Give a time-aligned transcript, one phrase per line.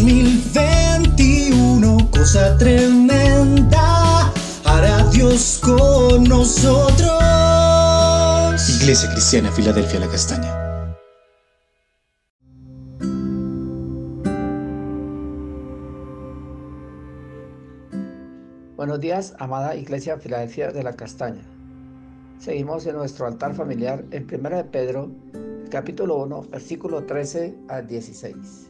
[0.00, 4.32] 2021, cosa tremenda,
[4.64, 7.20] hará Dios con nosotros.
[8.80, 10.56] Iglesia Cristiana, Filadelfia, la Castaña.
[18.76, 21.42] Buenos días, amada Iglesia Filadelfia de la Castaña.
[22.38, 25.10] Seguimos en nuestro altar familiar en 1 de Pedro,
[25.70, 28.69] capítulo 1, versículo 13 al 16,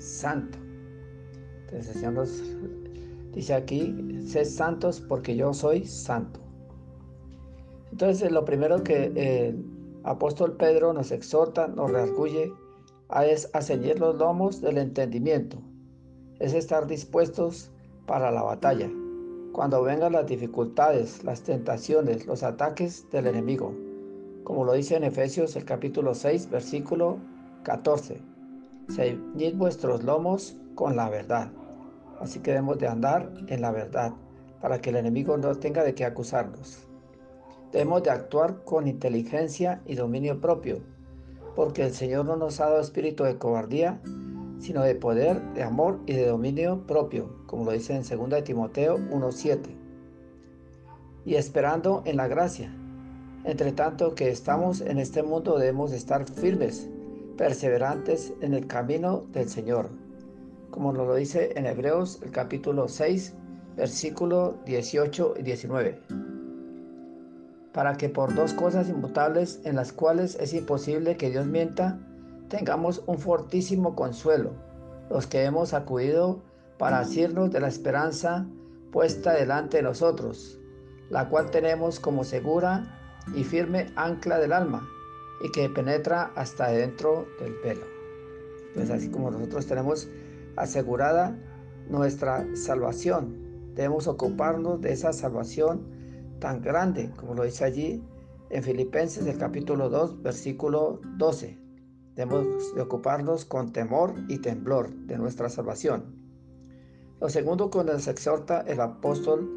[0.00, 0.58] santo.
[1.60, 2.42] Entonces el Señor nos
[3.32, 6.40] dice aquí, sed santos porque yo soy santo.
[7.92, 9.64] Entonces lo primero que el
[10.04, 12.52] apóstol Pedro nos exhorta, nos rearguye,
[13.24, 13.60] es a
[13.98, 15.58] los lomos del entendimiento.
[16.38, 17.70] Es estar dispuestos
[18.06, 18.90] para la batalla
[19.52, 23.74] cuando vengan las dificultades, las tentaciones, los ataques del enemigo,
[24.44, 27.18] como lo dice en Efesios el capítulo 6, versículo
[27.64, 28.29] 14.
[28.90, 31.52] Ceñid vuestros lomos con la verdad.
[32.20, 34.12] Así que debemos de andar en la verdad
[34.60, 36.86] para que el enemigo no tenga de qué acusarnos.
[37.72, 40.80] Debemos de actuar con inteligencia y dominio propio,
[41.54, 44.00] porque el Señor no nos ha dado espíritu de cobardía,
[44.58, 48.98] sino de poder, de amor y de dominio propio, como lo dice en 2 Timoteo
[48.98, 49.58] 1.7.
[51.24, 52.74] Y esperando en la gracia.
[53.44, 56.90] Entre tanto que estamos en este mundo debemos estar firmes,
[57.36, 59.90] perseverantes en el camino del Señor,
[60.70, 63.34] como nos lo dice en Hebreos el capítulo 6,
[63.76, 66.00] versículo 18 y 19.
[67.72, 71.98] Para que por dos cosas inmutables en las cuales es imposible que Dios mienta,
[72.48, 74.52] tengamos un fortísimo consuelo,
[75.08, 76.42] los que hemos acudido
[76.78, 78.46] para asirnos de la esperanza
[78.92, 80.60] puesta delante de nosotros,
[81.10, 82.96] la cual tenemos como segura
[83.34, 84.86] y firme ancla del alma
[85.40, 87.84] y que penetra hasta dentro del pelo.
[88.74, 90.08] Pues así como nosotros tenemos
[90.56, 91.38] asegurada
[91.88, 95.86] nuestra salvación, debemos ocuparnos de esa salvación
[96.40, 98.02] tan grande, como lo dice allí
[98.50, 101.58] en Filipenses el capítulo 2, versículo 12.
[102.16, 106.16] Debemos de ocuparnos con temor y temblor de nuestra salvación.
[107.20, 109.48] Lo segundo que nos exhorta el apóstol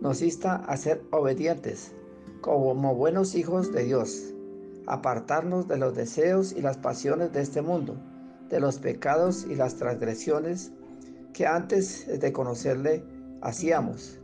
[0.00, 1.94] nos insta a ser obedientes
[2.40, 4.33] como buenos hijos de Dios,
[4.86, 7.96] apartarnos de los deseos y las pasiones de este mundo,
[8.48, 10.72] de los pecados y las transgresiones
[11.32, 13.04] que antes de conocerle
[13.42, 14.20] hacíamos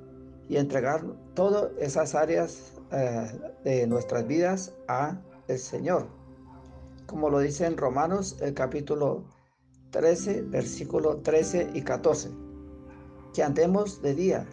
[0.48, 1.04] y entregar
[1.34, 3.30] todas esas áreas eh,
[3.64, 6.20] de nuestras vidas a el Señor
[7.10, 9.24] como lo dice en Romanos el capítulo
[9.90, 12.30] 13, versículo 13 y 14.
[13.34, 14.46] Que andemos de día,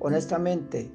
[0.00, 0.90] honestamente,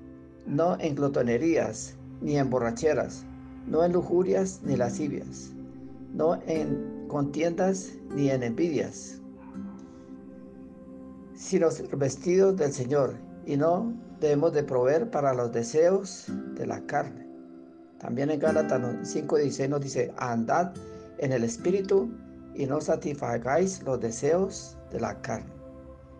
[0.45, 3.25] no en glotonerías, ni en borracheras,
[3.67, 5.51] no en lujurias ni lascivias,
[6.13, 9.21] no en contiendas ni en envidias,
[11.33, 13.15] sino vestidos del Señor,
[13.45, 17.27] y no debemos de proveer para los deseos de la carne.
[17.99, 20.73] También en Gálatas 5.16 nos dice, andad
[21.17, 22.09] en el espíritu
[22.53, 25.51] y no satisfagáis los deseos de la carne.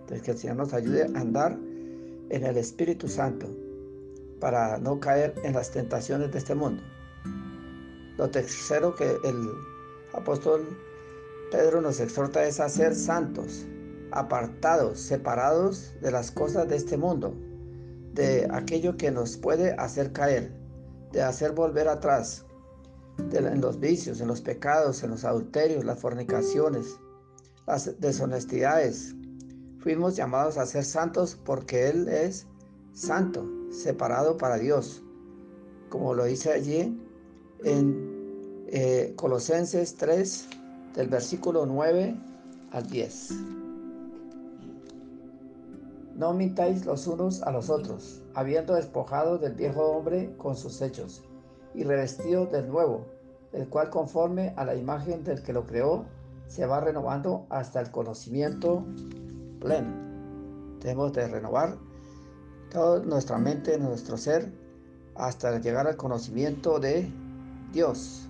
[0.02, 1.58] Entonces que el Señor nos ayude a andar
[2.30, 3.48] en el Espíritu Santo
[4.40, 6.84] para no caer en las tentaciones de este mundo.
[8.18, 9.50] Lo tercero que el
[10.14, 10.66] apóstol
[11.52, 13.66] Pedro nos exhorta es a ser santos,
[14.12, 17.36] apartados, separados de las cosas de este mundo,
[18.14, 20.52] de aquello que nos puede hacer caer,
[21.12, 22.46] de hacer volver atrás,
[23.18, 26.98] en los vicios, en los pecados, en los adulterios, las fornicaciones,
[27.68, 29.16] las deshonestidades.
[29.80, 32.48] Fuimos llamados a ser santos porque Él es
[32.94, 35.04] santo, separado para Dios,
[35.90, 37.02] como lo dice allí
[37.64, 40.48] en eh, Colosenses 3,
[40.96, 42.16] del versículo 9
[42.72, 43.30] al 10.
[46.16, 51.24] No mintáis los unos a los otros, habiendo despojado del viejo hombre con sus hechos
[51.74, 53.06] y revestido del nuevo,
[53.52, 56.06] el cual conforme a la imagen del que lo creó,
[56.48, 58.86] se va renovando hasta el conocimiento
[59.60, 59.90] pleno.
[60.80, 61.78] Tenemos de renovar
[62.72, 64.52] toda nuestra mente, nuestro ser,
[65.16, 67.12] hasta llegar al conocimiento de
[67.76, 68.26] Dios,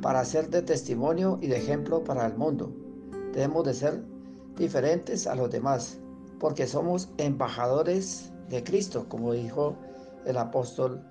[0.00, 2.72] para ser de testimonio y de ejemplo para el mundo.
[3.32, 4.04] Debemos de ser
[4.56, 5.98] diferentes a los demás,
[6.38, 9.74] porque somos embajadores de Cristo, como dijo
[10.24, 11.02] el apóstol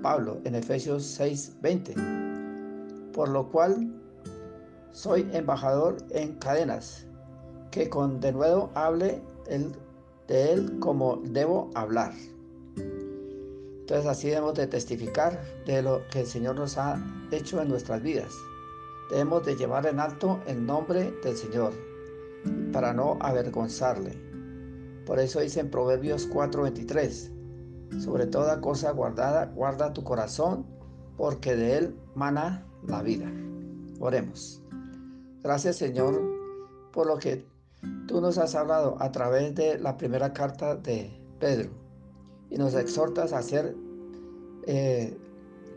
[0.00, 3.10] Pablo en Efesios 6:20.
[3.12, 3.92] Por lo cual
[4.92, 7.04] soy embajador en cadenas,
[7.72, 9.20] que con de nuevo hable
[10.28, 12.12] de él como debo hablar.
[13.92, 16.98] Entonces así debemos de testificar de lo que el Señor nos ha
[17.30, 18.32] hecho en nuestras vidas.
[19.10, 21.74] Debemos de llevar en alto el nombre del Señor
[22.72, 24.18] para no avergonzarle.
[25.04, 30.64] Por eso dice en Proverbios 4:23, sobre toda cosa guardada, guarda tu corazón,
[31.18, 33.30] porque de él mana la vida.
[34.00, 34.62] Oremos.
[35.42, 36.18] Gracias Señor
[36.94, 37.46] por lo que
[38.08, 41.81] tú nos has hablado a través de la primera carta de Pedro
[42.52, 43.74] y nos exhortas a ser
[44.66, 45.16] eh,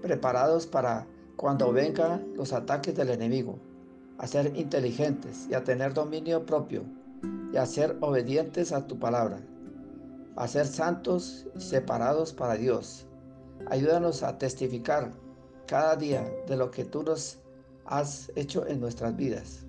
[0.01, 1.07] preparados para
[1.37, 3.57] cuando vengan los ataques del enemigo,
[4.17, 6.83] a ser inteligentes y a tener dominio propio
[7.53, 9.39] y a ser obedientes a tu palabra,
[10.35, 13.07] a ser santos y separados para Dios.
[13.67, 15.11] Ayúdanos a testificar
[15.67, 17.39] cada día de lo que tú nos
[17.85, 19.65] has hecho en nuestras vidas,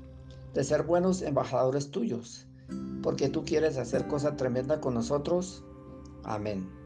[0.55, 2.49] de ser buenos embajadores tuyos,
[3.01, 5.63] porque tú quieres hacer cosa tremenda con nosotros.
[6.25, 6.86] Amén.